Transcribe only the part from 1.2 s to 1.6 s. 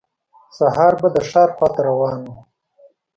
ښار